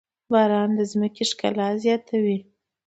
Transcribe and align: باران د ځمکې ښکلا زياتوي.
باران 0.31 0.69
د 0.77 0.79
ځمکې 0.91 1.23
ښکلا 1.29 1.67
زياتوي. 1.83 2.37